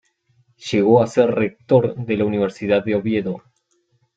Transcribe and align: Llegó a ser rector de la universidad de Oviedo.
Llegó 0.71 1.03
a 1.03 1.05
ser 1.05 1.29
rector 1.29 1.93
de 1.95 2.17
la 2.17 2.25
universidad 2.25 2.83
de 2.83 2.95
Oviedo. 2.95 3.43